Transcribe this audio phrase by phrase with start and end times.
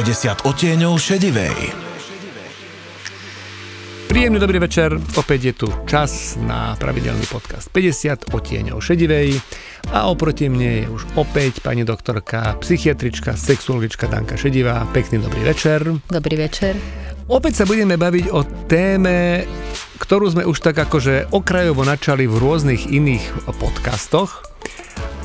[0.00, 1.76] 50 odtieňov šedivej.
[4.08, 9.36] Príjemný dobrý večer, opäť je tu čas na pravidelný podcast 50 odtieňov šedivej
[9.92, 14.88] a oproti mne je už opäť pani doktorka, psychiatrička, sexuologička Danka Šedivá.
[14.88, 15.84] Pekný dobrý večer.
[16.08, 16.80] Dobrý večer.
[17.28, 18.40] Opäť sa budeme baviť o
[18.72, 19.44] téme,
[20.00, 24.48] ktorú sme už tak akože okrajovo načali v rôznych iných podcastoch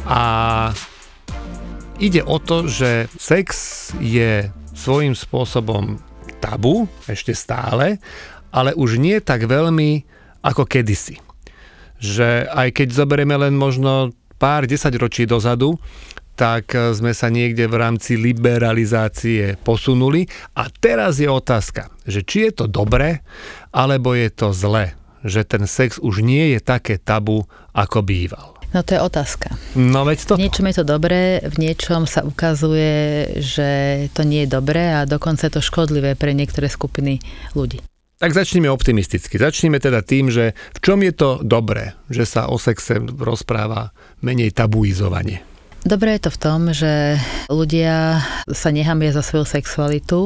[0.03, 0.75] a
[1.99, 3.47] ide o to, že sex
[4.03, 4.51] je
[4.85, 5.97] svojím spôsobom
[6.37, 7.97] tabu, ešte stále,
[8.53, 10.05] ale už nie tak veľmi
[10.45, 11.17] ako kedysi.
[11.97, 15.81] Že aj keď zoberieme len možno pár desaťročí dozadu,
[16.35, 22.51] tak sme sa niekde v rámci liberalizácie posunuli a teraz je otázka, že či je
[22.51, 23.23] to dobré,
[23.71, 28.54] alebo je to zlé, že ten sex už nie je také tabu, ako býval.
[28.75, 29.55] No to je otázka.
[29.79, 30.33] No veď to.
[30.35, 33.69] V niečom je to dobré, v niečom sa ukazuje, že
[34.11, 37.23] to nie je dobré a dokonca je to škodlivé pre niektoré skupiny
[37.55, 37.79] ľudí.
[38.19, 39.39] Tak začneme optimisticky.
[39.39, 44.51] Začneme teda tým, že v čom je to dobré, že sa o sexe rozpráva menej
[44.51, 45.54] tabuizovanie.
[45.85, 48.17] Dobré je to v tom, že ľudia
[48.49, 50.25] sa nehambia za svoju sexualitu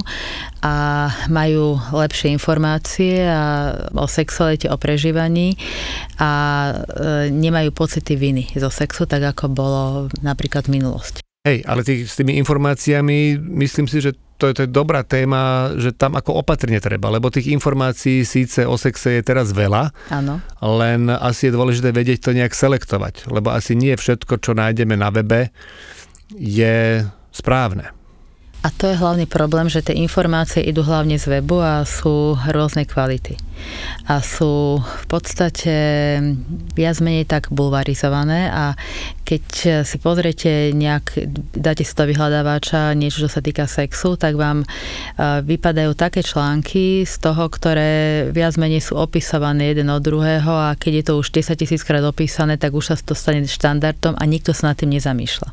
[0.64, 5.60] a majú lepšie informácie a o sexualite, o prežívaní
[6.16, 6.32] a
[6.72, 6.74] e,
[7.28, 9.84] nemajú pocity viny zo sexu, tak ako bolo
[10.24, 11.29] napríklad v minulosti.
[11.48, 15.72] Hej, ale tý, s tými informáciami myslím si, že to je, to je dobrá téma,
[15.80, 20.44] že tam ako opatrne treba, lebo tých informácií síce o sexe je teraz veľa, Áno.
[20.60, 25.12] len asi je dôležité vedieť to nejak selektovať, lebo asi nie všetko, čo nájdeme na
[25.16, 25.52] webe,
[26.36, 27.96] je správne.
[28.60, 32.84] A to je hlavný problém, že tie informácie idú hlavne z webu a sú rôznej
[32.84, 33.40] kvality.
[34.08, 35.76] A sú v podstate
[36.76, 38.76] viac menej tak bulvarizované a
[39.28, 39.44] keď
[39.86, 44.64] si pozriete nejak, dáte si to vyhľadávača, niečo, čo sa týka sexu, tak vám
[45.20, 50.92] vypadajú také články z toho, ktoré viac menej sú opisované jeden od druhého a keď
[50.96, 54.56] je to už 10 tisíc krát opísané, tak už sa to stane štandardom a nikto
[54.56, 55.50] sa nad tým nezamýšľa.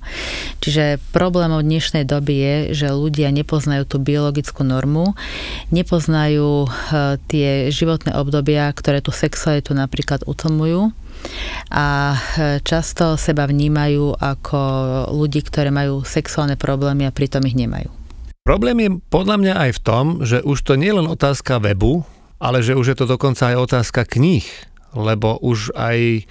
[0.63, 5.13] Čiže problémom dnešnej doby je, že ľudia nepoznajú tú biologickú normu,
[5.71, 6.69] nepoznajú e,
[7.29, 10.91] tie životné obdobia, ktoré tú sexualitu napríklad utlmujú
[11.73, 12.19] a e,
[12.65, 14.61] často seba vnímajú ako
[15.13, 17.89] ľudí, ktoré majú sexuálne problémy a pritom ich nemajú.
[18.47, 22.07] Problém je podľa mňa aj v tom, že už to nie je len otázka webu,
[22.39, 24.47] ale že už je to dokonca aj otázka kníh,
[24.95, 26.29] lebo už aj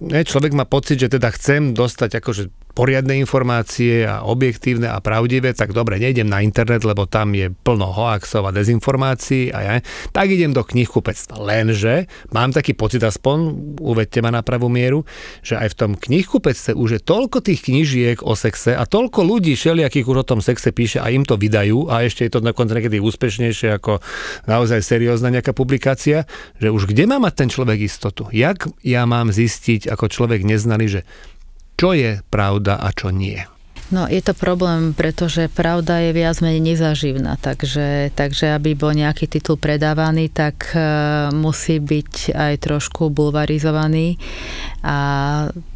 [0.00, 2.42] ne, človek má pocit, že teda chcem dostať akože
[2.72, 7.90] poriadne informácie a objektívne a pravdivé, tak dobre, nejdem na internet, lebo tam je plno
[7.90, 9.74] hoaxov a dezinformácií a ja,
[10.14, 11.38] tak idem do knihkupectva.
[11.40, 13.38] Lenže mám taký pocit aspoň,
[13.82, 15.02] uvedte ma na pravú mieru,
[15.42, 19.54] že aj v tom knihkupectve už je toľko tých knižiek o sexe a toľko ľudí
[19.58, 22.76] všelijakých už o tom sexe píše a im to vydajú a ešte je to dokonca
[22.76, 23.98] niekedy úspešnejšie ako
[24.46, 26.24] naozaj seriózna nejaká publikácia,
[26.56, 28.30] že už kde má mať ten človek istotu?
[28.30, 31.00] Jak ja mám zistiť ako človek neznaný, že
[31.80, 33.40] čo je pravda a čo nie.
[33.90, 39.26] No je to problém, pretože pravda je viac menej nezaživná, takže, takže aby bol nejaký
[39.26, 44.14] titul predávaný, tak uh, musí byť aj trošku bulvarizovaný
[44.86, 44.98] a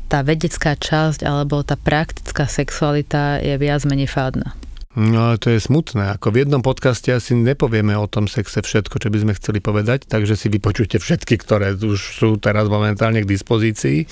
[0.07, 4.55] tá vedecká časť alebo tá praktická sexualita je viac menej fádna.
[4.95, 6.15] No ale to je smutné.
[6.15, 10.07] Ako v jednom podcaste asi nepovieme o tom sexe všetko, čo by sme chceli povedať,
[10.07, 14.07] takže si vypočujte všetky, ktoré už sú teraz momentálne k dispozícii,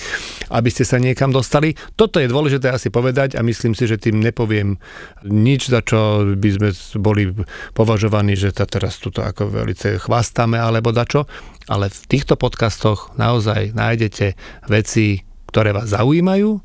[0.50, 1.78] aby ste sa niekam dostali.
[1.94, 4.74] Toto je dôležité asi povedať a myslím si, že tým nepoviem
[5.22, 6.68] nič, za čo by sme
[6.98, 7.30] boli
[7.78, 11.30] považovaní, že to teraz tuto ako velice chvastáme alebo dačo,
[11.70, 14.34] ale v týchto podcastoch naozaj nájdete
[14.66, 16.58] veci, ktoré vás zaujímajú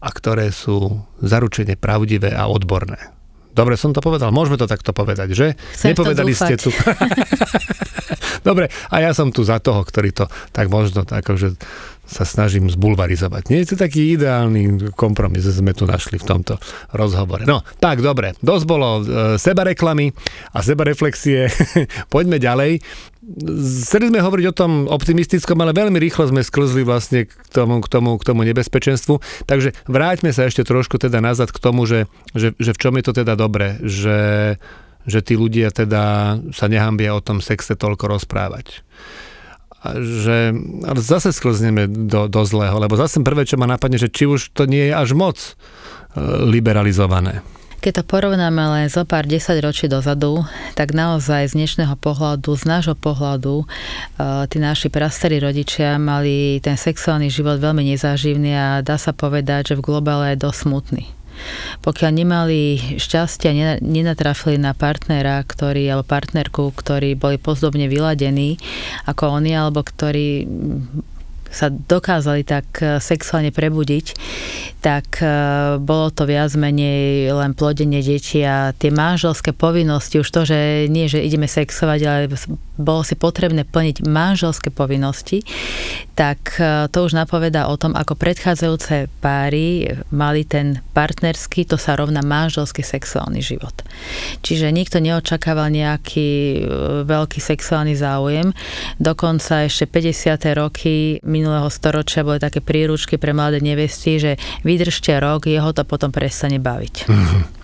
[0.00, 3.17] a ktoré sú zaručene pravdivé a odborné.
[3.58, 4.30] Dobre, som to povedal.
[4.30, 5.46] Môžeme to takto povedať, že?
[5.74, 6.70] Chcem Nepovedali ste tu.
[8.48, 11.58] Dobre, a ja som tu za toho, ktorý to tak možno akože
[12.08, 13.52] sa snažím zbulvarizovať.
[13.52, 16.56] Nie je to taký ideálny kompromis, že sme tu našli v tomto
[16.96, 17.44] rozhovore.
[17.44, 20.08] No, tak dobre, dosť bolo e, sebareklamy
[20.56, 21.52] a sebareflexie.
[22.14, 22.80] Poďme ďalej.
[23.28, 27.88] Chceli sme hovoriť o tom optimistickom, ale veľmi rýchlo sme sklzli vlastne k tomu, k
[27.92, 29.44] tomu, k tomu nebezpečenstvu.
[29.44, 33.04] Takže vráťme sa ešte trošku teda nazad k tomu, že, že, že v čom je
[33.04, 34.56] to teda dobré, že,
[35.04, 38.80] že tí ľudia teda sa nehambia o tom sexe toľko rozprávať
[40.02, 40.50] že
[40.82, 44.50] ale zase sklzneme do, do zlého, lebo zase prvé, čo ma napadne, že či už
[44.50, 45.52] to nie je až moc e,
[46.50, 47.46] liberalizované.
[47.78, 50.42] Keď to porovnáme len zo pár desať ročí dozadu,
[50.74, 53.66] tak naozaj z dnešného pohľadu, z nášho pohľadu, e,
[54.50, 59.74] tí naši prastarí rodičia mali ten sexuálny život veľmi nezáživný a dá sa povedať, že
[59.78, 61.04] v globále je dosť smutný.
[61.86, 62.60] Pokiaľ nemali
[62.98, 68.58] šťastie a nenatrafili na partnera, ktorý, alebo partnerku, ktorí boli pozdobne vyladení
[69.06, 70.50] ako oni, alebo ktorí
[71.48, 74.06] sa dokázali tak e, sexuálne prebudiť,
[74.84, 75.26] tak e,
[75.80, 81.08] bolo to viac menej len plodenie detí a tie manželské povinnosti, už to, že nie,
[81.08, 82.22] že ideme sexovať, ale
[82.78, 85.42] bolo si potrebné plniť manželské povinnosti,
[86.12, 91.96] tak e, to už napovedá o tom, ako predchádzajúce páry mali ten partnerský, to sa
[91.96, 93.74] rovná manželský sexuálny život.
[94.44, 96.62] Čiže nikto neočakával nejaký
[97.08, 98.52] veľký sexuálny záujem.
[99.00, 100.38] Dokonca ešte 50.
[100.58, 104.34] roky minulého storočia boli také príručky pre mladé nevesty, že
[104.66, 106.94] vydržte rok, jeho to potom prestane baviť.
[107.06, 107.58] Mm-hmm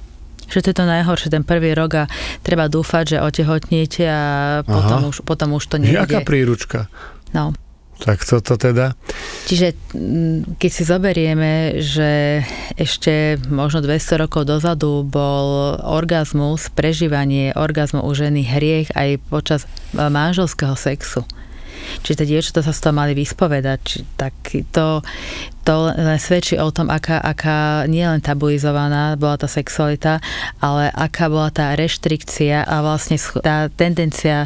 [0.44, 2.11] že to je to najhoršie, ten prvý rok a
[2.44, 4.23] treba dúfať, že otehotníte a
[4.62, 6.05] potom už, potom už to nejde.
[6.05, 6.87] Jaká príručka?
[7.32, 7.56] No.
[7.94, 8.99] Tak co to teda?
[9.47, 12.43] Čiže mm, keď si zoberieme, že
[12.75, 19.61] ešte možno 200 rokov dozadu bol orgazmus, prežívanie orgazmu u ženy hriech aj počas
[19.94, 21.23] manželského sexu
[22.03, 23.79] či tie dievčatá sa z toho mali vyspovedať.
[23.85, 24.35] Či, tak
[24.73, 25.01] to,
[25.65, 30.21] to len svedčí o tom, aká, aká nielen tabuizovaná bola tá sexualita,
[30.61, 34.45] ale aká bola tá reštrikcia a vlastne tá tendencia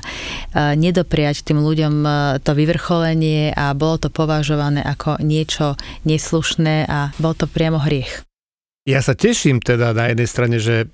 [0.54, 1.94] nedopriať tým ľuďom
[2.42, 5.74] to vyvrcholenie a bolo to považované ako niečo
[6.06, 8.22] neslušné a bol to priamo hriech.
[8.88, 10.88] Ja sa teším teda na jednej strane, že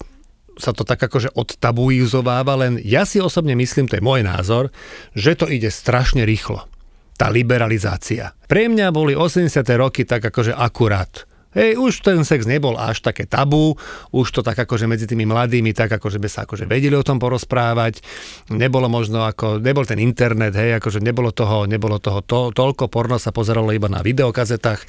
[0.58, 4.70] sa to tak akože odtabuizováva, len ja si osobne myslím, to je môj názor,
[5.12, 6.66] že to ide strašne rýchlo.
[7.14, 8.34] Tá liberalizácia.
[8.50, 9.50] Pre mňa boli 80.
[9.78, 11.30] roky tak akože akurát.
[11.54, 13.78] Hej, už ten sex nebol až také tabu,
[14.10, 17.22] už to tak akože medzi tými mladými tak akože by sa akože vedeli o tom
[17.22, 18.02] porozprávať,
[18.50, 23.22] nebolo možno ako, nebol ten internet, hej, akože nebolo toho, nebolo toho to, toľko, porno
[23.22, 24.82] sa pozeralo iba na videokazetách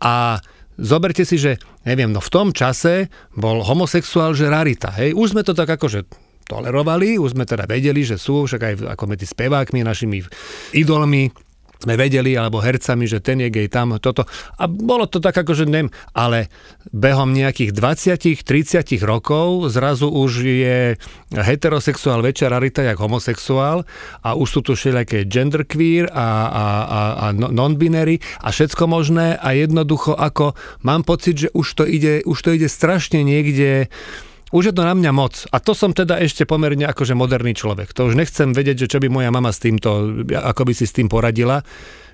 [0.00, 0.40] a
[0.78, 1.58] zoberte si, že
[1.88, 4.92] neviem, no v tom čase bol homosexuál, že rarita.
[4.94, 5.16] Hej?
[5.16, 6.06] Už sme to tak akože
[6.50, 10.26] tolerovali, už sme teda vedeli, že sú, však aj ako medzi spevákmi, našimi
[10.74, 11.30] idolmi,
[11.80, 14.28] sme vedeli, alebo hercami, že ten je gej tam, toto.
[14.60, 16.52] A bolo to tak ako, že nem, ale
[16.92, 20.78] behom nejakých 20-30 rokov zrazu už je
[21.32, 23.88] heterosexuál väčšia rarita jak homosexuál
[24.20, 29.38] a už sú tu všelijaké genderqueer a, a, a, a no, non-binary a všetko možné
[29.38, 33.88] a jednoducho ako mám pocit, že už to ide, už to ide strašne niekde
[34.50, 35.46] už je to na mňa moc.
[35.54, 37.94] A to som teda ešte pomerne akože moderný človek.
[37.94, 40.94] To už nechcem vedieť, že čo by moja mama s týmto, ako by si s
[40.94, 41.62] tým poradila,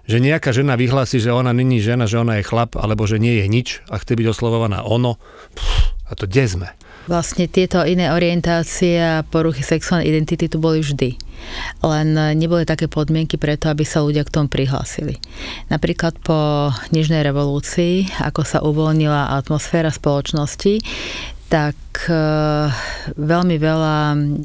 [0.07, 3.43] že nejaká žena vyhlási, že ona není žena, že ona je chlap, alebo že nie
[3.43, 5.19] je nič a chce byť oslovovaná ono.
[5.57, 6.69] Pff, a to kde sme?
[7.07, 11.15] Vlastne tieto iné orientácie a poruchy sexuálnej identity tu boli vždy.
[11.87, 15.19] Len neboli také podmienky preto, aby sa ľudia k tomu prihlásili.
[15.71, 20.83] Napríklad po Nežnej revolúcii, ako sa uvoľnila atmosféra spoločnosti,
[21.47, 21.79] tak
[22.11, 22.19] e,
[23.15, 23.97] veľmi veľa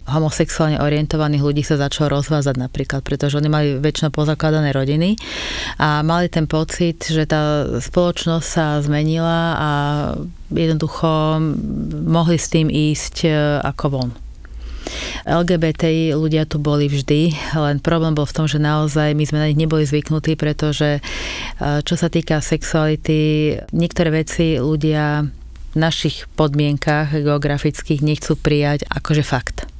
[0.06, 5.18] homosexuálne orientovaných ľudí sa začalo rozvázať napríklad, pretože oni mali väčšinou pozakladané rodiny
[5.81, 9.69] a mali ten pocit, že tá spoločnosť sa zmenila a
[10.53, 11.42] jednoducho
[12.06, 13.30] mohli s tým ísť e,
[13.65, 14.12] ako von.
[15.25, 19.50] LGBTI ľudia tu boli vždy, len problém bol v tom, že naozaj my sme na
[19.50, 21.01] nich neboli zvyknutí, pretože e,
[21.81, 25.25] čo sa týka sexuality, niektoré veci ľudia
[25.79, 29.70] našich podmienkách geografických nechcú prijať akože fakt.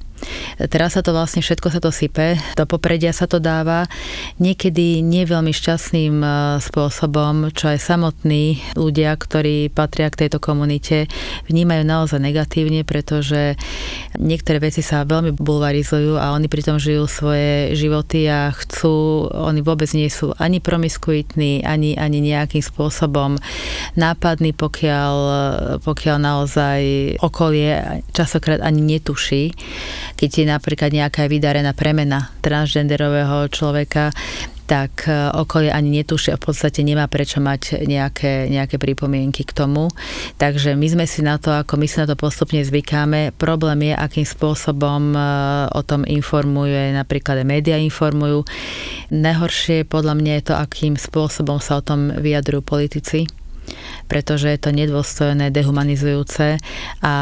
[0.70, 3.90] Teraz sa to vlastne všetko sa to sype, do popredia sa to dáva,
[4.38, 6.30] niekedy nie veľmi šťastným e,
[6.62, 11.10] spôsobom, čo aj samotní ľudia, ktorí patria k tejto komunite,
[11.50, 13.58] vnímajú naozaj negatívne, pretože
[14.18, 19.90] niektoré veci sa veľmi bulvarizujú a oni pritom žijú svoje životy a chcú, oni vôbec
[19.98, 23.42] nie sú ani promiskuitní, ani, ani nejakým spôsobom
[23.98, 25.16] nápadní, pokiaľ,
[25.82, 26.80] pokiaľ naozaj
[27.20, 29.54] okolie časokrát ani netuší,
[30.22, 34.14] keď je napríklad nejaká vydarená premena transgenderového človeka,
[34.70, 39.90] tak e, okolie ani netušia, v podstate nemá prečo mať nejaké, nejaké pripomienky k tomu.
[40.38, 43.34] Takže my sme si na to, ako my si na to postupne zvykáme.
[43.36, 45.20] Problém je, akým spôsobom e,
[45.74, 48.46] o tom informuje, napríklad média informujú.
[49.10, 53.26] Najhoršie podľa mňa je to, akým spôsobom sa o tom vyjadrujú politici
[54.06, 56.62] pretože je to nedôstojné, dehumanizujúce
[57.02, 57.16] a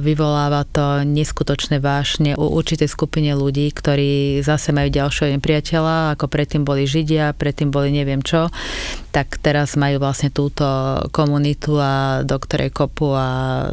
[0.00, 6.62] vyvoláva to neskutočné vášne u určitej skupine ľudí, ktorí zase majú ďalšieho nepriateľa, ako predtým
[6.62, 8.48] boli Židia, predtým boli neviem čo,
[9.10, 10.64] tak teraz majú vlastne túto
[11.10, 13.28] komunitu a do ktorej kopu a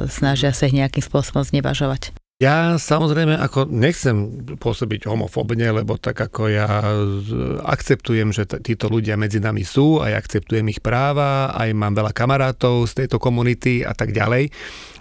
[0.09, 2.24] snažia sa ich nejakým spôsobom znevažovať.
[2.35, 6.67] Ja samozrejme ako nechcem pôsobiť homofobne, lebo tak ako ja
[7.63, 12.11] akceptujem, že t- títo ľudia medzi nami sú, aj akceptujem ich práva, aj mám veľa
[12.11, 14.51] kamarátov z tejto komunity a tak ďalej.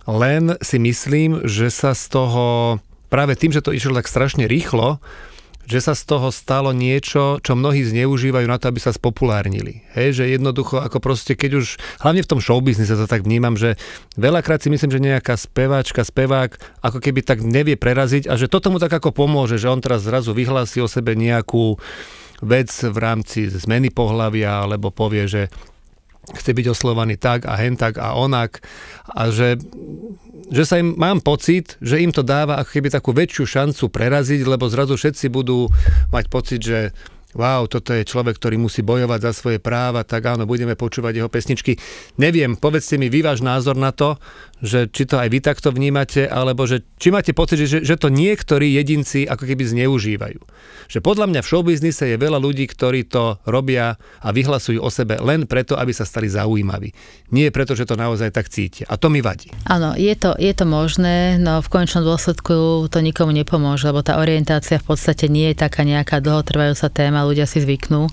[0.06, 2.78] Len si myslím, že sa z toho,
[3.10, 5.02] práve tým, že to išlo tak strašne rýchlo,
[5.64, 9.84] že sa z toho stalo niečo, čo mnohí zneužívajú na to, aby sa spopulárnili.
[9.96, 11.66] Hej, že jednoducho, ako proste, keď už,
[12.04, 13.80] hlavne v tom showbiznise to tak vnímam, že
[14.16, 18.60] veľakrát si myslím, že nejaká speváčka, spevák, ako keby tak nevie preraziť a že to
[18.60, 21.80] tomu tak ako pomôže, že on teraz zrazu vyhlási o sebe nejakú
[22.44, 25.42] vec v rámci zmeny pohľavia, alebo povie, že
[26.32, 28.64] chce byť oslovaný tak a hen tak a onak
[29.12, 29.60] a že
[30.52, 34.44] že sa im, mám pocit, že im to dáva ako keby takú väčšiu šancu preraziť,
[34.44, 35.72] lebo zrazu všetci budú
[36.12, 36.92] mať pocit, že
[37.34, 41.30] wow, toto je človek, ktorý musí bojovať za svoje práva, tak áno, budeme počúvať jeho
[41.30, 41.76] pesničky.
[42.16, 44.16] Neviem, povedzte mi vy váš názor na to,
[44.64, 48.08] že či to aj vy takto vnímate, alebo že či máte pocit, že, že to
[48.08, 50.40] niektorí jedinci ako keby zneužívajú.
[50.88, 55.20] Že podľa mňa v showbiznise je veľa ľudí, ktorí to robia a vyhlasujú o sebe
[55.20, 56.96] len preto, aby sa stali zaujímaví.
[57.28, 58.88] Nie preto, že to naozaj tak cítia.
[58.88, 59.52] A to mi vadí.
[59.68, 64.16] Áno, je to, je to možné, no v konečnom dôsledku to nikomu nepomôže, lebo tá
[64.16, 68.08] orientácia v podstate nie je taká nejaká dlhotrvajúca téma, ľudia si zvyknú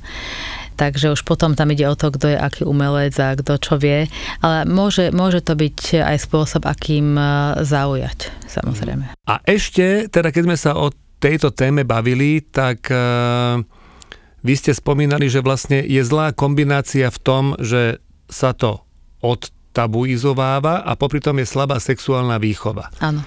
[0.75, 4.08] takže už potom tam ide o to, kto je aký umelec a kto čo vie,
[4.40, 7.24] ale môže, môže to byť aj spôsob, akým e,
[7.63, 9.16] zaujať, samozrejme.
[9.28, 13.62] A ešte, teda keď sme sa o tejto téme bavili, tak uh,
[14.42, 18.82] vy ste spomínali, že vlastne je zlá kombinácia v tom, že sa to
[19.22, 22.90] odtabuizováva a popri tom je slabá sexuálna výchova.
[22.98, 23.22] Áno.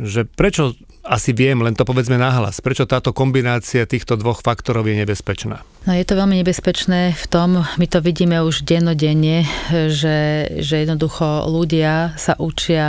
[0.00, 0.72] Že prečo
[1.06, 2.58] asi viem, len to povedzme nahlas.
[2.58, 5.62] Prečo táto kombinácia týchto dvoch faktorov je nebezpečná?
[5.86, 11.46] No je to veľmi nebezpečné v tom, my to vidíme už dennodenne, že, že jednoducho
[11.46, 12.88] ľudia sa učia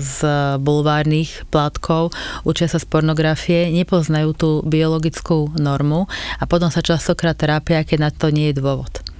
[0.00, 0.18] z
[0.56, 2.16] bulvárnych plátkov,
[2.48, 6.08] učia sa z pornografie, nepoznajú tú biologickú normu
[6.40, 9.13] a potom sa častokrát trápia, keď na to nie je dôvod.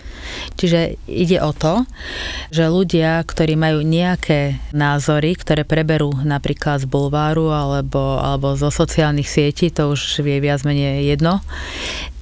[0.54, 1.88] Čiže ide o to,
[2.54, 9.26] že ľudia, ktorí majú nejaké názory, ktoré preberú napríklad z bulváru alebo, alebo zo sociálnych
[9.26, 11.42] sietí, to už vie viac menej jedno,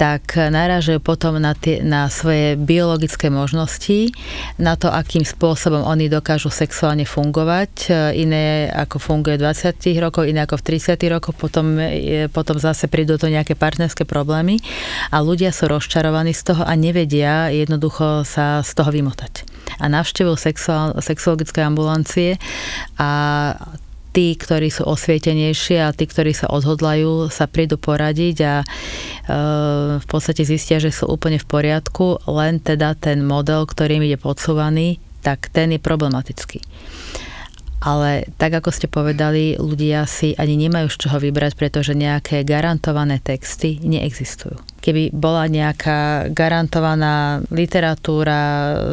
[0.01, 4.11] tak narážajú potom na, tie, na svoje biologické možnosti,
[4.59, 7.93] na to, akým spôsobom oni dokážu sexuálne fungovať.
[8.17, 11.79] Iné ako funguje v 20 rokoch, iné ako v 30 rokoch, potom,
[12.33, 14.59] potom zase prídu to nejaké partnerské problémy
[15.13, 17.92] a ľudia sú rozčarovaní z toho a nevedia jednoducho
[18.25, 19.45] sa z toho vymotať.
[19.83, 22.41] A navštevujú sexuál, sexuologické ambulancie
[22.97, 23.11] a
[24.13, 28.67] tí, ktorí sú osvietenejšie a tí, ktorí sa odhodlajú, sa prídu poradiť a e,
[29.99, 35.01] v podstate zistia, že sú úplne v poriadku, len teda ten model, ktorým je podsúvaný,
[35.25, 36.61] tak ten je problematický
[37.83, 43.19] ale tak ako ste povedali, ľudia si ani nemajú z čoho vybrať, pretože nejaké garantované
[43.19, 44.55] texty neexistujú.
[44.79, 48.41] Keby bola nejaká garantovaná literatúra,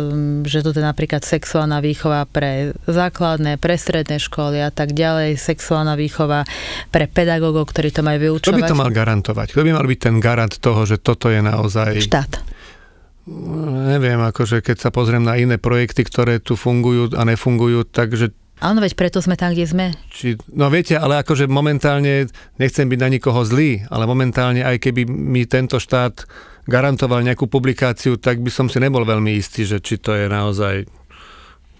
[0.10, 5.38] um, že to je napríklad sexuálna výchova pre základné, pre stredné školy a tak ďalej,
[5.38, 6.50] sexuálna výchova
[6.89, 8.58] pre pedagógov, ktorí to majú vyučovať.
[8.58, 9.48] Kto by to mal garantovať?
[9.53, 12.01] Kto by mal byť ten garant toho, že toto je naozaj...
[12.01, 12.58] Štát.
[13.69, 18.84] Neviem, akože keď sa pozriem na iné projekty, ktoré tu fungujú a nefungujú, takže Áno,
[18.84, 19.86] veď preto sme tam, kde sme.
[20.12, 22.28] Či, no viete, ale akože momentálne,
[22.60, 26.28] nechcem byť na nikoho zlý, ale momentálne aj keby mi tento štát
[26.68, 30.86] garantoval nejakú publikáciu, tak by som si nebol veľmi istý, že či to je naozaj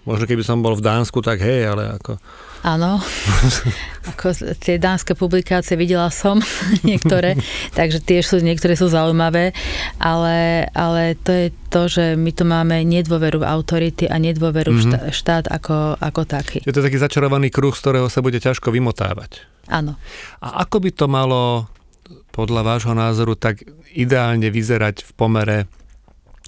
[0.08, 2.16] Možno keby som bol v Dánsku, tak hej, ale ako...
[2.60, 3.00] Áno,
[4.12, 6.40] ako tie dánske publikácie videla som
[6.88, 7.36] niektoré,
[7.72, 9.56] takže tiež sú, niektoré sú zaujímavé,
[9.96, 15.12] ale, ale to je to, že my tu máme nedôveru v autority a nedôveru mm-hmm.
[15.12, 16.58] štát, štát ako, ako taký.
[16.64, 19.40] Je to taký začarovaný kruh, z ktorého sa bude ťažko vymotávať.
[19.68, 19.96] Áno.
[20.44, 21.68] A ako by to malo
[22.32, 25.58] podľa vášho názoru tak ideálne vyzerať v pomere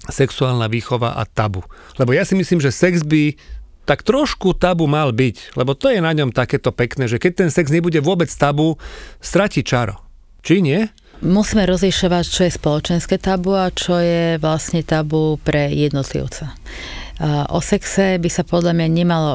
[0.09, 1.63] sexuálna výchova a tabu.
[1.95, 3.37] Lebo ja si myslím, že sex by
[3.83, 7.49] tak trošku tabu mal byť, lebo to je na ňom takéto pekné, že keď ten
[7.51, 8.79] sex nebude vôbec tabu,
[9.19, 9.99] stratí čaro.
[10.43, 10.87] Či nie?
[11.23, 16.51] Musíme rozlišovať, čo je spoločenské tabu a čo je vlastne tabu pre jednotlivca.
[17.53, 19.33] O sexe by sa podľa mňa nemalo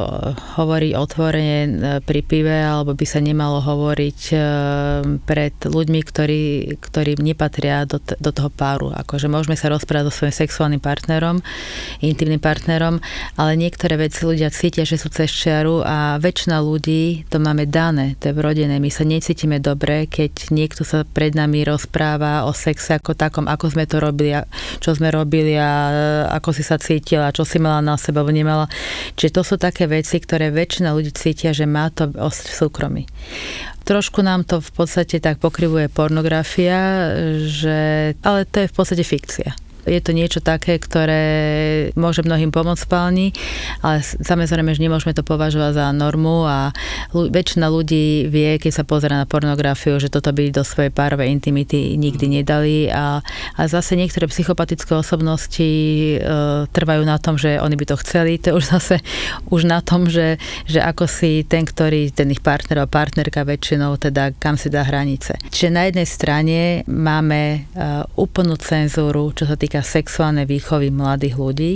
[0.58, 4.36] hovoriť otvorene e, pri pive, alebo by sa nemalo hovoriť e,
[5.22, 8.90] pred ľuďmi, ktorí, ktorí nepatria do, do toho páru.
[8.90, 11.38] Akože môžeme sa rozprávať so svojím sexuálnym partnerom,
[12.02, 12.98] intimným partnerom,
[13.38, 18.18] ale niektoré veci ľudia cítia, že sú cez čiaru a väčšina ľudí to máme dané,
[18.18, 18.82] to je vrodené.
[18.82, 23.70] My sa necítime dobre, keď niekto sa pred nami rozpráva o sexe ako takom, ako
[23.70, 24.34] sme to robili,
[24.82, 25.92] čo sme robili a e,
[26.34, 28.66] ako si sa cítila, čo si mal nemala na seba, alebo nemala.
[29.20, 33.04] Čiže to sú také veci, ktoré väčšina ľudí cítia, že má to v súkromí.
[33.84, 37.12] Trošku nám to v podstate tak pokrivuje pornografia,
[37.44, 41.24] že, ale to je v podstate fikcia je to niečo také, ktoré
[41.96, 43.32] môže mnohým pomôcť spálni,
[43.80, 46.70] ale samozrejme, že nemôžeme to považovať za normu a
[47.12, 51.96] väčšina ľudí vie, keď sa pozera na pornografiu, že toto by do svojej párovej intimity
[51.96, 52.32] nikdy mm.
[52.40, 53.24] nedali a,
[53.56, 56.16] a zase niektoré psychopatické osobnosti e,
[56.68, 58.96] trvajú na tom, že oni by to chceli, to je už zase
[59.48, 60.36] už na tom, že,
[60.68, 64.84] že ako si ten, ktorý, ten ich partner a partnerka väčšinou, teda kam si dá
[64.84, 65.40] hranice.
[65.48, 71.34] Čiže na jednej strane máme uh, úplnú cenzúru, čo sa týka týka sexuálnej výchovy mladých
[71.38, 71.72] ľudí.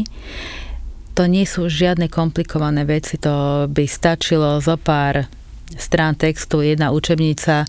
[1.15, 5.31] To nie sú žiadne komplikované veci, to by stačilo zo pár
[5.73, 7.65] strán textu, jedna učebnica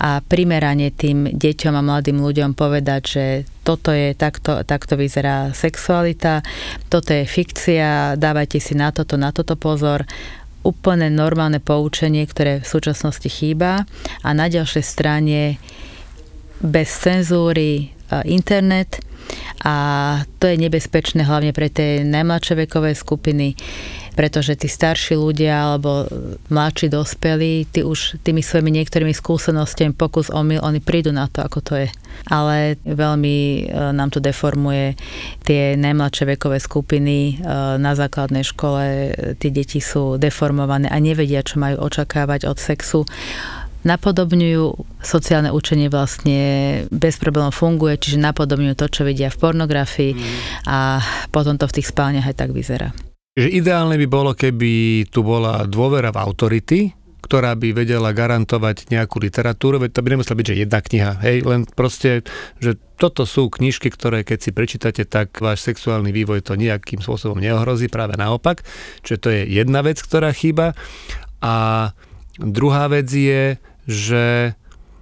[0.00, 3.24] a primerane tým deťom a mladým ľuďom povedať, že
[3.62, 6.40] toto je, takto, takto vyzerá sexualita,
[6.88, 10.08] toto je fikcia, dávajte si na toto, na toto pozor.
[10.64, 13.84] Úplne normálne poučenie, ktoré v súčasnosti chýba.
[14.24, 15.60] A na ďalšej strane
[16.64, 17.92] bez cenzúry
[18.24, 19.04] internet,
[19.64, 19.74] a
[20.38, 23.56] to je nebezpečné hlavne pre tie najmladšie vekové skupiny,
[24.14, 26.06] pretože tí starší ľudia alebo
[26.52, 31.58] mladší dospelí, tí už tými svojimi niektorými skúsenostiami, pokus omyl, oni prídu na to, ako
[31.64, 31.88] to je.
[32.30, 34.94] Ale veľmi e, nám to deformuje
[35.42, 37.50] tie najmladšie vekové skupiny e,
[37.80, 39.10] na základnej škole.
[39.42, 43.02] Tí deti sú deformované a nevedia, čo majú očakávať od sexu
[43.84, 44.64] napodobňujú,
[45.04, 46.40] sociálne učenie vlastne
[46.88, 50.24] bez problémov funguje, čiže napodobňujú to, čo vidia v pornografii mm.
[50.68, 50.98] a
[51.28, 52.90] potom to v tých spálniach aj tak vyzerá.
[53.34, 56.80] Že ideálne by bolo, keby tu bola dôvera v autority,
[57.24, 61.36] ktorá by vedela garantovať nejakú literatúru, veď to by nemusela byť, že jedna kniha, hej,
[61.48, 62.20] len proste,
[62.60, 67.40] že toto sú knižky, ktoré keď si prečítate, tak váš sexuálny vývoj to nejakým spôsobom
[67.40, 68.60] neohrozí, práve naopak,
[69.00, 70.76] čiže to je jedna vec, ktorá chýba.
[71.40, 71.90] A
[72.38, 74.54] druhá vec je, že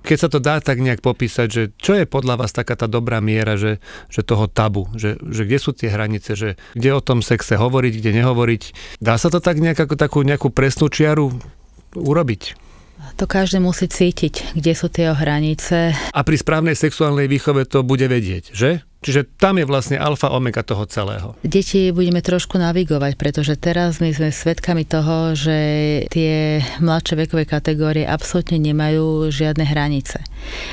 [0.03, 3.23] keď sa to dá tak nejak popísať, že čo je podľa vás taká tá dobrá
[3.23, 3.79] miera, že,
[4.11, 8.03] že toho tabu, že, že kde sú tie hranice, že kde o tom sexe hovoriť,
[8.03, 8.62] kde nehovoriť.
[8.99, 11.31] Dá sa to tak nejak ako takú nejakú presnú čiaru
[11.95, 12.59] urobiť?
[13.19, 15.95] To každý musí cítiť, kde sú tie hranice.
[15.95, 18.83] A pri správnej sexuálnej výchove to bude vedieť, že?
[19.03, 21.35] Čiže tam je vlastne alfa omega toho celého.
[21.43, 25.59] Deti budeme trošku navigovať, pretože teraz my sme svedkami toho, že
[26.07, 30.23] tie mladšie vekové kategórie absolútne nemajú žiadne hranice.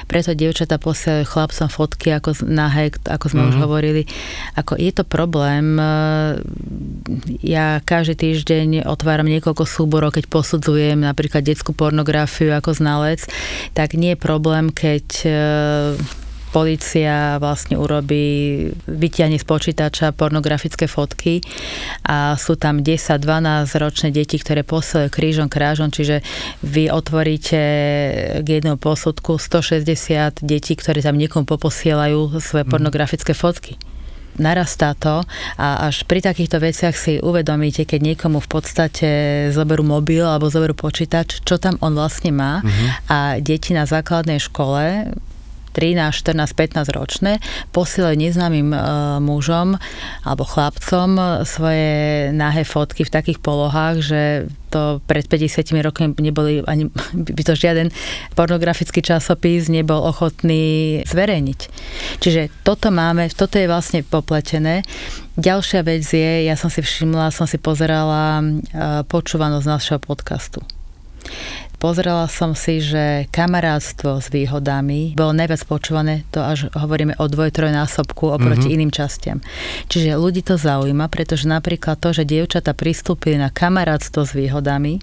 [0.06, 3.50] Preto dievčatá posielajú chlapcom fotky ako nahé, ako sme mm-hmm.
[3.50, 3.64] už mhm.
[3.66, 4.02] hovorili.
[4.54, 5.82] Ako je to problém.
[7.42, 13.26] Ja každý týždeň otváram niekoľko súborov, keď posudzujem napríklad detskú pornografiu ako znalec,
[13.74, 15.06] tak nie je problém, keď
[16.50, 21.42] policia vlastne urobí, vyťahne z počítača pornografické fotky
[22.06, 23.22] a sú tam 10-12
[23.78, 26.26] ročné deti, ktoré posielajú krížom krážom, čiže
[26.66, 27.62] vy otvoríte
[28.42, 32.72] k jednému posudku 160 detí, ktoré tam niekomu poposielajú svoje mhm.
[32.72, 33.80] pornografické fotky
[34.40, 35.22] narastá to
[35.60, 39.10] a až pri takýchto veciach si uvedomíte, keď niekomu v podstate
[39.52, 42.90] zoberú mobil alebo zoberú počítač, čo tam on vlastne má uh-huh.
[43.12, 45.12] a deti na základnej škole
[45.72, 47.38] 13, 14, 15 ročné
[47.72, 48.80] posielajú neznámym e,
[49.22, 49.78] mužom
[50.26, 54.22] alebo chlapcom svoje nahé fotky v takých polohách, že
[54.70, 56.90] to pred 50 rokmi neboli ani
[57.38, 57.90] by to žiaden
[58.38, 61.60] pornografický časopis nebol ochotný zverejniť.
[62.22, 64.86] Čiže toto máme, toto je vlastne popletené.
[65.40, 68.44] Ďalšia vec je, ja som si všimla, som si pozerala e,
[69.08, 70.62] počúvanosť našeho podcastu.
[71.80, 78.36] Pozrela som si, že kamarátstvo s výhodami bolo najviac počúvané, to až hovoríme o dvoj-trojnásobku
[78.36, 78.76] oproti mm-hmm.
[78.76, 79.40] iným častiam.
[79.88, 85.00] Čiže ľudí to zaujíma, pretože napríklad to, že dievčata pristúpili na kamarátstvo s výhodami,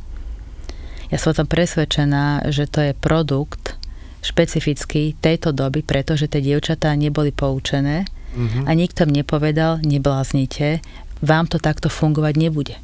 [1.08, 3.80] ja som tam presvedčená, že to je produkt
[4.20, 8.04] špecifický tejto doby, pretože tie dievčatá neboli poučené
[8.36, 8.68] mm-hmm.
[8.68, 10.84] a nikto im nepovedal, nebláznite,
[11.24, 12.76] vám to takto fungovať nebude.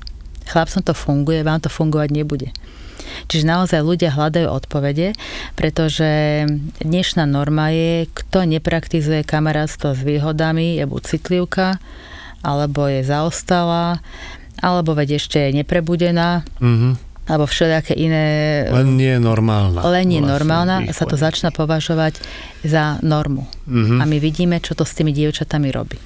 [0.49, 2.49] Chlapcom to funguje, vám to fungovať nebude.
[3.31, 5.15] Čiže naozaj ľudia hľadajú odpovede,
[5.55, 6.45] pretože
[6.83, 11.69] dnešná norma je, kto nepraktizuje kamarátstvo s výhodami, je buď citlivka,
[12.43, 14.03] alebo je zaostala,
[14.59, 16.43] alebo veď ešte je neprebudená.
[16.59, 18.27] Mm-hmm alebo všelijaké iné...
[18.67, 19.79] Len nie je normálna.
[19.87, 22.19] Len nie je normálna, sa to začína považovať
[22.67, 23.47] za normu.
[23.71, 23.99] Mm-hmm.
[24.03, 26.03] A my vidíme, čo to s tými dievčatami robí.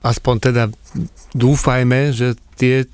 [0.00, 0.64] Aspoň teda
[1.36, 2.88] dúfajme, že tie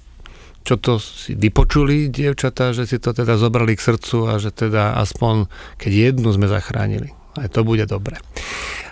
[0.62, 4.98] čo to si vypočuli dievčatá, že si to teda zobrali k srdcu a že teda
[5.02, 7.12] aspoň keď jednu sme zachránili.
[7.36, 8.20] Aj to bude dobre.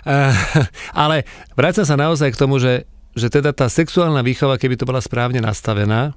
[0.01, 0.33] Uh,
[0.97, 5.03] ale vrácam sa naozaj k tomu, že že teda tá sexuálna výchova, keby to bola
[5.03, 6.15] správne nastavená,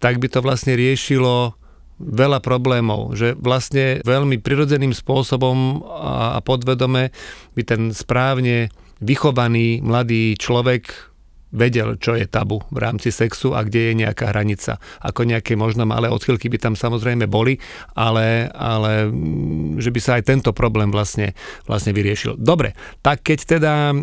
[0.00, 1.56] tak by to vlastne riešilo
[2.00, 5.86] veľa problémov, že vlastne veľmi prirodzeným spôsobom
[6.34, 7.14] a podvedome
[7.54, 11.13] by ten správne vychovaný mladý človek
[11.54, 14.82] vedel, čo je tabu v rámci sexu a kde je nejaká hranica.
[15.00, 17.62] Ako nejaké možno malé odchylky by tam samozrejme boli,
[17.94, 21.32] ale, ale mm, že by sa aj tento problém vlastne,
[21.70, 22.34] vlastne vyriešil.
[22.36, 23.96] Dobre, tak keď teda e,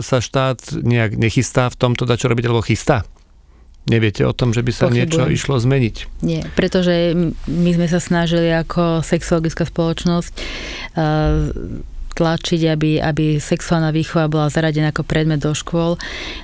[0.00, 3.04] sa štát nejak nechystá v tomto, čo robiť, alebo chystá?
[3.88, 5.08] Neviete o tom, že by sa Pochybujem.
[5.08, 6.20] niečo išlo zmeniť?
[6.20, 7.16] Nie, pretože
[7.48, 14.90] my sme sa snažili ako sexologická spoločnosť uh, tlačiť, aby, aby sexuálna výchova bola zaradená
[14.90, 15.94] ako predmet do škôl.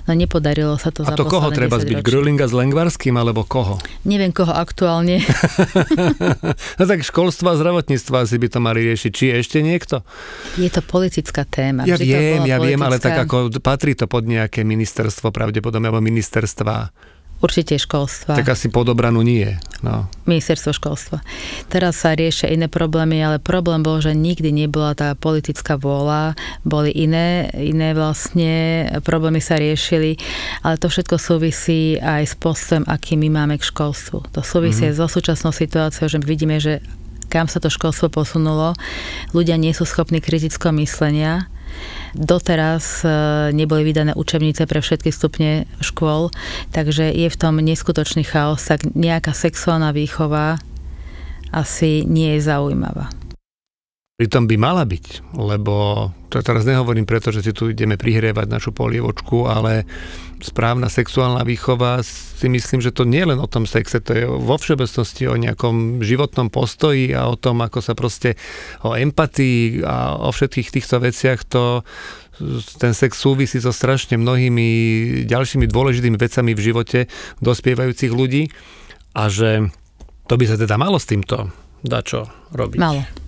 [0.06, 1.98] No nepodarilo sa to A to koho treba zbyť?
[2.06, 3.82] Grulinga s Lengvarským alebo koho?
[4.06, 5.18] Neviem koho aktuálne.
[6.78, 9.10] no tak školstvo a zdravotníctvo asi by to mali riešiť.
[9.10, 10.06] Či ešte niekto?
[10.54, 11.82] Je to politická téma.
[11.90, 12.68] Ja viem, ja politická...
[12.70, 16.94] viem, ale tak ako patrí to pod nejaké ministerstvo pravdepodobne, alebo ministerstva
[17.44, 18.40] Určite školstva.
[18.40, 19.60] Tak asi pod obranu nie.
[19.84, 20.08] No.
[20.24, 21.20] Ministerstvo školstva.
[21.68, 26.32] Teraz sa riešia iné problémy, ale problém bol, že nikdy nebola tá politická vôľa,
[26.64, 30.16] boli iné, iné vlastne problémy sa riešili,
[30.64, 34.32] ale to všetko súvisí aj s postojom, aký my máme k školstvu.
[34.32, 35.04] To súvisí mm-hmm.
[35.04, 36.80] so súčasnou situáciou, že vidíme, že
[37.28, 38.72] kam sa to školstvo posunulo.
[39.36, 41.52] Ľudia nie sú schopní kritického myslenia
[42.14, 43.08] Doteraz e,
[43.50, 46.30] neboli vydané učebnice pre všetky stupne škôl,
[46.70, 50.62] takže je v tom neskutočný chaos, tak nejaká sexuálna výchova
[51.50, 53.23] asi nie je zaujímavá.
[54.14, 58.70] Pritom by mala byť, lebo to teraz nehovorím preto, že si tu ideme prihrievať našu
[58.70, 59.90] polievočku, ale
[60.38, 64.22] správna sexuálna výchova si myslím, že to nie je len o tom sexe, to je
[64.22, 68.38] vo všeobecnosti o nejakom životnom postoji a o tom, ako sa proste
[68.86, 71.82] o empatii a o všetkých týchto veciach to
[72.78, 74.66] ten sex súvisí so strašne mnohými
[75.26, 77.00] ďalšími dôležitými vecami v živote
[77.42, 78.46] dospievajúcich ľudí
[79.18, 79.74] a že
[80.30, 81.50] to by sa teda malo s týmto
[81.82, 82.78] dačo robiť.
[82.78, 83.23] Malo.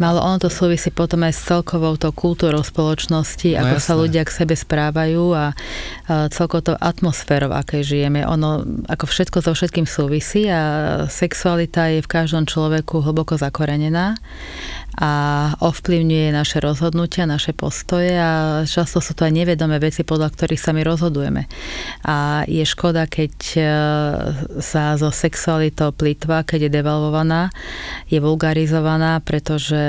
[0.00, 3.84] Malo ono to súvisí potom aj s celkovou to kultúrou spoločnosti, no ako jasné.
[3.84, 5.52] sa ľudia k sebe správajú a,
[6.32, 8.24] celkovou to atmosférou, aké žijeme.
[8.24, 14.16] Ono ako všetko so všetkým súvisí a sexualita je v každom človeku hlboko zakorenená
[14.98, 15.10] a
[15.62, 20.74] ovplyvňuje naše rozhodnutia, naše postoje a často sú to aj nevedomé veci, podľa ktorých sa
[20.74, 21.46] my rozhodujeme.
[22.02, 23.62] A je škoda, keď e,
[24.58, 27.54] sa zo sexualitou plitva, keď je devalvovaná,
[28.10, 29.82] je vulgarizovaná, pretože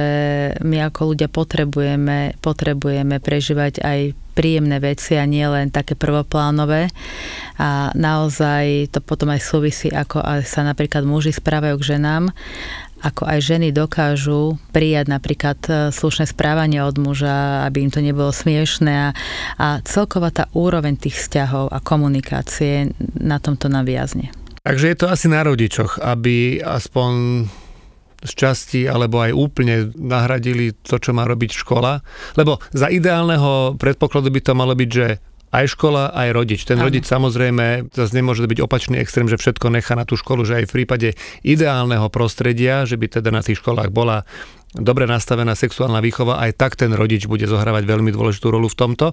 [0.61, 3.99] my ako ľudia potrebujeme, potrebujeme prežívať aj
[4.31, 6.87] príjemné veci a nie len také prvoplánové.
[7.59, 12.31] A naozaj to potom aj súvisí, ako sa napríklad muži správajú k ženám
[13.01, 18.29] ako aj ženy dokážu prijať napríklad e, slušné správanie od muža, aby im to nebolo
[18.29, 19.09] smiešné a,
[19.57, 24.29] a celková tá úroveň tých vzťahov a komunikácie na tomto naviazne.
[24.61, 27.11] Takže je to asi na rodičoch, aby aspoň
[28.21, 32.05] z časti alebo aj úplne nahradili to, čo má robiť škola.
[32.37, 35.07] Lebo za ideálneho predpokladu by to malo byť, že
[35.51, 36.63] aj škola, aj rodič.
[36.63, 36.87] Ten ano.
[36.87, 40.71] rodič samozrejme zase nemôže byť opačný extrém, že všetko nechá na tú školu, že aj
[40.71, 41.09] v prípade
[41.43, 44.23] ideálneho prostredia, že by teda na tých školách bola
[44.71, 49.11] dobre nastavená sexuálna výchova, aj tak ten rodič bude zohrávať veľmi dôležitú rolu v tomto.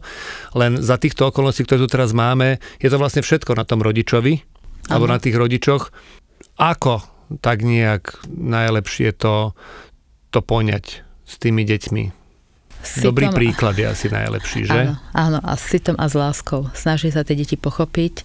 [0.54, 4.38] Len za týchto okolností, ktoré tu teraz máme, je to vlastne všetko na tom rodičovi,
[4.38, 4.46] ano.
[4.86, 5.90] alebo na tých rodičoch.
[6.62, 7.02] Ako
[7.42, 9.58] tak nejak najlepšie to,
[10.30, 12.17] to poňať s tými deťmi?
[12.78, 14.78] Sitom, Dobrý príklad je asi najlepší, že?
[14.78, 16.70] Áno, áno, a s citom a s láskou.
[16.72, 18.22] Snažiť sa tie deti pochopiť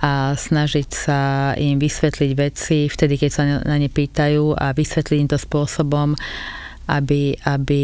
[0.00, 5.28] a snažiť sa im vysvetliť veci vtedy, keď sa na ne pýtajú a vysvetliť im
[5.28, 6.14] to spôsobom,
[6.88, 7.82] aby, aby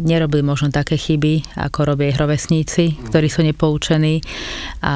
[0.00, 4.24] nerobili možno také chyby, ako robia ich rovesníci, ktorí sú nepoučení
[4.80, 4.94] a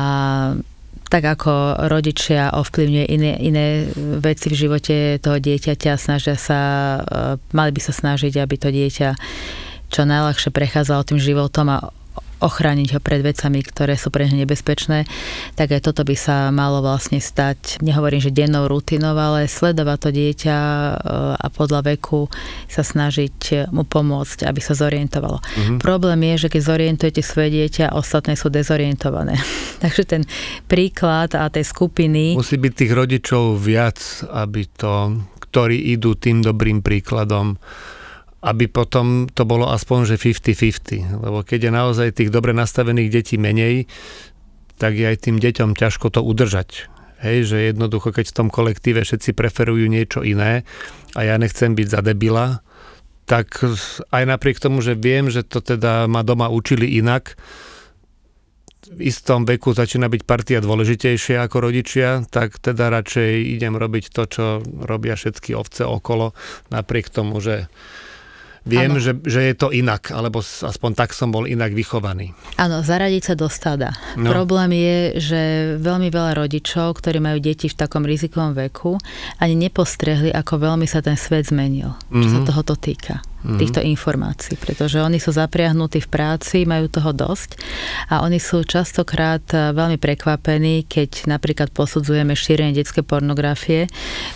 [1.12, 3.66] tak ako rodičia ovplyvňuje iné, iné
[4.18, 9.14] veci v živote toho dieťaťa, snažia sa, e, mali by sa snažiť, aby to dieťa
[9.92, 11.78] čo najľahšie prechádzalo tým životom a
[12.44, 15.08] ochrániť ho pred vecami, ktoré sú pre neho nebezpečné,
[15.56, 20.10] tak aj toto by sa malo vlastne stať, nehovorím, že dennou rutinou, ale sledovať to
[20.12, 20.92] dieťa e,
[21.40, 22.28] a podľa veku
[22.68, 25.40] sa snažiť mu pomôcť, aby sa zorientovalo.
[25.40, 25.78] Mm-hmm.
[25.80, 29.40] Problém je, že keď zorientujete svoje dieťa, ostatné sú dezorientované.
[29.82, 30.22] Takže ten
[30.68, 32.36] príklad a tej skupiny...
[32.36, 37.56] Musí byť tých rodičov viac, aby to, ktorí idú tým dobrým príkladom,
[38.44, 41.24] aby potom to bolo aspoň, že 50-50.
[41.24, 43.88] Lebo keď je naozaj tých dobre nastavených detí menej,
[44.76, 46.92] tak je aj tým deťom ťažko to udržať.
[47.24, 50.68] Hej, že jednoducho, keď v tom kolektíve všetci preferujú niečo iné
[51.16, 52.60] a ja nechcem byť za debila,
[53.24, 53.64] tak
[54.12, 57.40] aj napriek tomu, že viem, že to teda ma doma učili inak,
[58.84, 64.22] v istom veku začína byť partia dôležitejšia ako rodičia, tak teda radšej idem robiť to,
[64.28, 64.44] čo
[64.84, 66.36] robia všetky ovce okolo,
[66.68, 67.72] napriek tomu, že
[68.64, 72.32] viem, že, že je to inak, alebo aspoň tak som bol inak vychovaný.
[72.56, 73.92] Áno, zaradiť sa do stada.
[74.16, 74.32] No.
[74.32, 75.40] Problém je, že
[75.78, 78.96] veľmi veľa rodičov, ktorí majú deti v takom rizikovom veku,
[79.38, 82.32] ani nepostrehli, ako veľmi sa ten svet zmenil, čo mm-hmm.
[82.32, 82.48] sa mhm.
[82.48, 83.60] tohoto týka mm-hmm.
[83.60, 87.60] týchto informácií, pretože oni sú zapriahnutí v práci, majú toho dosť
[88.08, 93.86] a oni sú častokrát eh, veľmi prekvapení, keď napríklad posudzujeme šírenie detskej pornografie,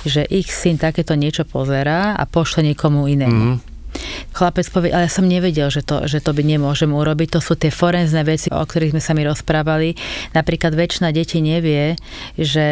[0.05, 3.57] že ich syn takéto niečo pozerá a pošle niekomu inému.
[3.57, 3.68] Mm-hmm.
[4.33, 7.39] Chlapec povie, ale ja som nevedel, že to, že to by nemôžem urobiť.
[7.39, 9.99] To sú tie forenzné veci, o ktorých sme sa mi rozprávali.
[10.37, 11.99] Napríklad väčšina detí nevie,
[12.39, 12.67] že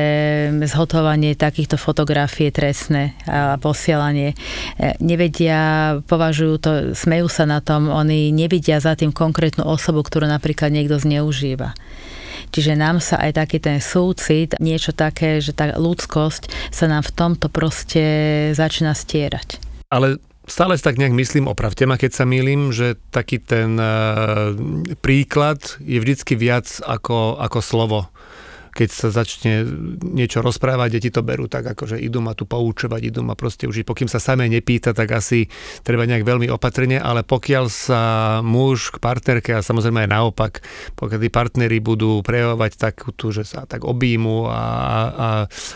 [0.69, 4.37] zhotovanie takýchto fotografií je trestné a posielanie.
[4.79, 10.31] E, nevedia, považujú to, smejú sa na tom, oni nevidia za tým konkrétnu osobu, ktorú
[10.31, 11.75] napríklad niekto zneužíva.
[12.55, 17.15] Čiže nám sa aj taký ten súcit, niečo také, že tá ľudskosť sa nám v
[17.15, 18.05] tomto proste
[18.55, 19.59] začína stierať.
[19.91, 24.55] Ale stále tak nejak myslím, opravte ma, keď sa milím, že taký ten uh,
[25.03, 28.01] príklad je vždycky viac ako, ako slovo
[28.77, 29.65] keď sa začne
[30.05, 33.65] niečo rozprávať, deti to berú tak, ako že idú ma tu poučovať, idú ma proste
[33.65, 33.89] užiť.
[33.89, 35.49] Pokým sa samé nepýta, tak asi
[35.81, 38.03] treba nejak veľmi opatrne, ale pokiaľ sa
[38.45, 40.53] muž k partnerke a samozrejme aj naopak,
[40.93, 45.29] pokiaľ tí partnery budú prejavovať tak tu, že sa tak objímu a, a,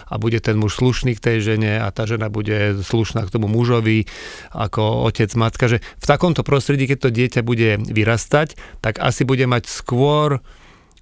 [0.07, 3.49] a bude ten muž slušný k tej žene a tá žena bude slušná k tomu
[3.49, 4.05] mužovi
[4.53, 9.49] ako otec, matka, že v takomto prostredí, keď to dieťa bude vyrastať, tak asi bude
[9.49, 10.45] mať skôr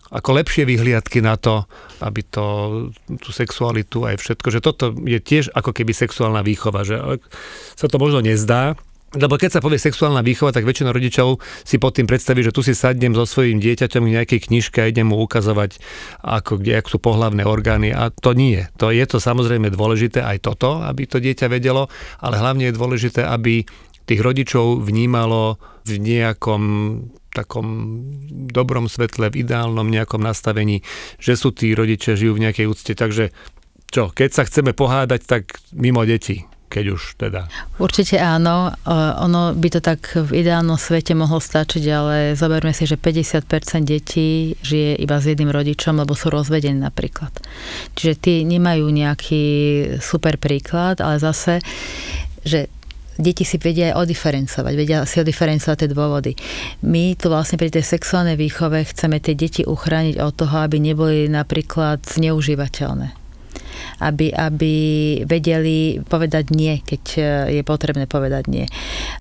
[0.08, 1.68] ako lepšie vyhliadky na to,
[2.00, 2.46] aby to,
[3.20, 6.96] tú sexualitu aj všetko, že toto je tiež ako keby sexuálna výchova, že
[7.76, 8.76] sa to možno nezdá,
[9.16, 12.60] lebo keď sa povie sexuálna výchova, tak väčšina rodičov si pod tým predstaví, že tu
[12.60, 15.80] si sadnem so svojím dieťaťom v nejakej knižke a idem mu ukazovať,
[16.20, 17.88] ako, kde, ako sú pohlavné orgány.
[17.88, 18.68] A to nie.
[18.76, 21.88] To je to samozrejme dôležité aj toto, aby to dieťa vedelo,
[22.20, 23.64] ale hlavne je dôležité, aby
[24.08, 26.62] tých rodičov vnímalo v nejakom
[27.28, 27.66] takom
[28.50, 30.82] dobrom svetle, v ideálnom nejakom nastavení,
[31.20, 32.92] že sú tí rodičia, žijú v nejakej úcte.
[32.96, 33.30] Takže
[33.92, 35.42] čo, keď sa chceme pohádať, tak
[35.76, 37.48] mimo detí keď už teda.
[37.80, 38.68] Určite áno.
[39.24, 44.52] Ono by to tak v ideálnom svete mohlo stačiť, ale zoberme si, že 50% detí
[44.60, 47.32] žije iba s jedným rodičom, lebo sú rozvedení napríklad.
[47.96, 49.44] Čiže tí nemajú nejaký
[50.04, 51.64] super príklad, ale zase,
[52.44, 52.68] že
[53.18, 56.32] deti si vedia aj odiferencovať, vedia si odiferencovať tie dôvody.
[56.86, 61.26] My tu vlastne pri tej sexuálnej výchove chceme tie deti uchrániť od toho, aby neboli
[61.26, 63.17] napríklad zneužívateľné
[63.98, 64.74] aby, aby
[65.26, 67.20] vedeli povedať nie, keď e,
[67.58, 68.66] je potrebné povedať nie.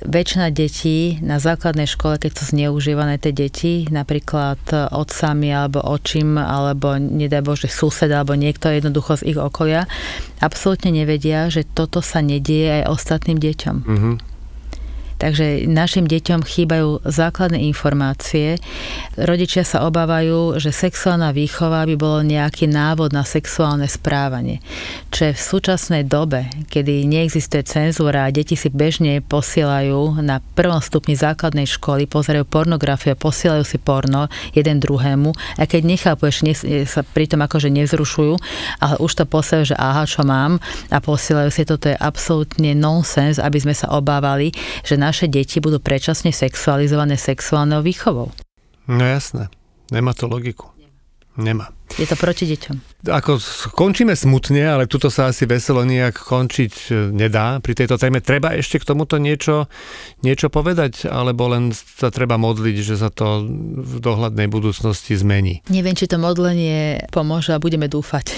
[0.06, 4.60] Väčšina detí na základnej škole, keď sú zneužívané tie deti, napríklad
[4.94, 9.90] otcami alebo očím, alebo nedaj Bože sused alebo niekto jednoducho z ich okolia,
[10.40, 13.78] absolútne nevedia, že toto sa nedieje aj ostatným deťom.
[13.84, 14.37] Mm-hmm.
[15.18, 18.62] Takže našim deťom chýbajú základné informácie.
[19.18, 24.62] Rodičia sa obávajú, že sexuálna výchova by bolo nejaký návod na sexuálne správanie.
[25.10, 30.78] Čo je v súčasnej dobe, kedy neexistuje cenzúra a deti si bežne posielajú na prvom
[30.78, 37.02] stupni základnej školy, pozerajú pornografiu, posielajú si porno jeden druhému a keď nechápu, ešte sa
[37.02, 38.38] pritom akože nezrušujú,
[38.78, 40.62] ale už to posielajú, že aha, čo mám
[40.94, 44.54] a posielajú si toto je absolútne nonsens, aby sme sa obávali,
[44.86, 48.36] že naše deti budú predčasne sexualizované sexuálnou výchovou.
[48.92, 49.48] No jasné,
[49.88, 50.76] nemá to logiku.
[51.38, 51.70] Nemá.
[52.02, 53.06] Je to proti deťom.
[53.14, 53.38] Ako
[53.78, 57.62] končíme smutne, ale tuto sa asi veselo nejak končiť e, nedá.
[57.62, 59.70] Pri tejto téme treba ešte k tomuto niečo,
[60.26, 63.46] niečo povedať, alebo len sa treba modliť, že sa to
[63.78, 65.62] v dohľadnej budúcnosti zmení.
[65.70, 68.34] Neviem, či to modlenie pomôže a budeme dúfať.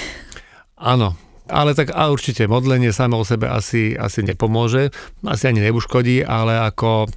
[0.75, 1.15] Áno,
[1.49, 4.93] ale tak a určite modlenie samo o sebe asi, asi nepomôže,
[5.25, 7.09] asi ani neuškodí, ale ako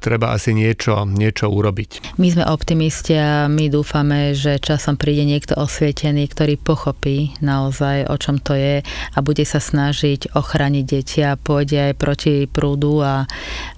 [0.00, 2.16] treba asi niečo, niečo urobiť.
[2.16, 8.16] My sme optimisti a my dúfame, že časom príde niekto osvietený, ktorý pochopí naozaj, o
[8.16, 13.28] čom to je a bude sa snažiť ochrániť deti a pôjde aj proti prúdu a,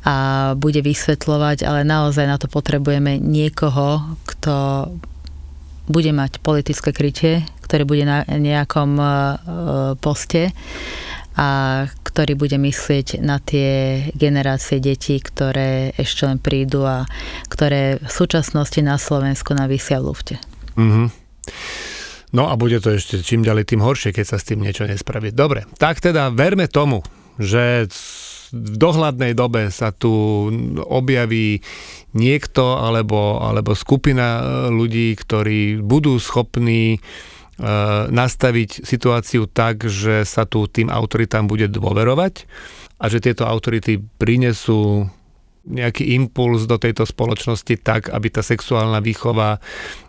[0.06, 0.14] a
[0.54, 4.86] bude vysvetľovať, ale naozaj na to potrebujeme niekoho, kto
[5.90, 7.42] bude mať politické krytie,
[7.72, 9.06] ktorý bude na nejakom e,
[9.96, 10.52] poste
[11.32, 11.48] a
[12.04, 17.08] ktorý bude myslieť na tie generácie detí, ktoré ešte len prídu a
[17.48, 20.36] ktoré v súčasnosti na Slovensku navisia v lufte.
[20.76, 21.06] Mm-hmm.
[22.36, 25.32] No a bude to ešte čím ďalej tým horšie, keď sa s tým niečo nespraví.
[25.32, 27.00] Dobre, tak teda verme tomu,
[27.40, 27.88] že
[28.52, 30.12] v dohľadnej dobe sa tu
[30.76, 31.64] objaví
[32.12, 37.00] niekto alebo, alebo skupina ľudí, ktorí budú schopní
[38.08, 42.48] nastaviť situáciu tak, že sa tu tým autoritám bude dôverovať
[42.96, 45.10] a že tieto autority prinesú
[45.62, 49.62] nejaký impuls do tejto spoločnosti tak, aby tá sexuálna výchova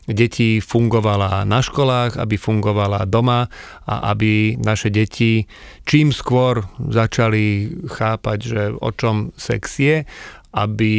[0.09, 3.45] detí fungovala na školách, aby fungovala doma
[3.85, 5.45] a aby naše deti
[5.85, 10.09] čím skôr začali chápať, že o čom sex je,
[10.53, 10.93] aby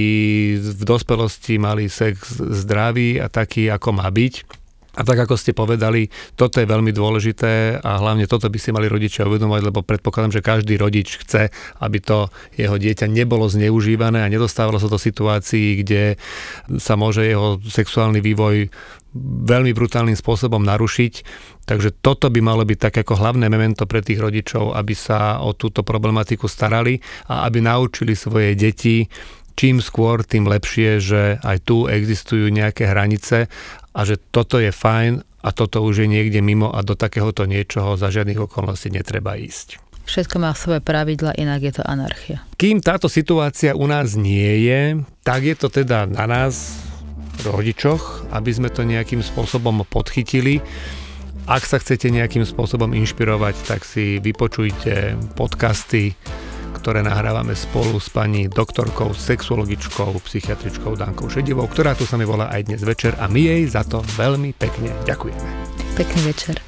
[0.59, 4.63] v dospelosti mali sex zdravý a taký, ako má byť
[4.94, 6.07] a tak ako ste povedali,
[6.38, 10.46] toto je veľmi dôležité a hlavne toto by si mali rodičia uvedomovať, lebo predpokladám, že
[10.46, 11.50] každý rodič chce,
[11.83, 16.14] aby to jeho dieťa nebolo zneužívané a nedostávalo sa do situácií, kde
[16.78, 18.70] sa môže jeho sexuálny vývoj
[19.46, 21.14] veľmi brutálnym spôsobom narušiť.
[21.64, 25.54] Takže toto by malo byť tak ako hlavné memento pre tých rodičov, aby sa o
[25.54, 26.98] túto problematiku starali
[27.30, 29.07] a aby naučili svoje deti
[29.54, 33.46] čím skôr, tým lepšie, že aj tu existujú nejaké hranice
[33.94, 37.94] a že toto je fajn a toto už je niekde mimo a do takéhoto niečoho
[37.94, 39.78] za žiadnych okolností netreba ísť.
[40.04, 42.44] Všetko má svoje pravidla, inak je to anarchia.
[42.61, 46.76] Kým táto situácia u nás nie je, tak je to teda na nás,
[47.42, 50.62] rodičoch, aby sme to nejakým spôsobom podchytili.
[51.44, 56.16] Ak sa chcete nejakým spôsobom inšpirovať, tak si vypočujte podcasty
[56.85, 62.53] ktoré nahrávame spolu s pani doktorkou, sexuologičkou, psychiatričkou Dankou Šedivou, ktorá tu sa mi volá
[62.53, 65.49] aj dnes večer a my jej za to veľmi pekne ďakujeme.
[65.97, 66.61] Pekný večer.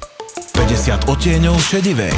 [0.57, 2.17] 50 odtieňov šedivej.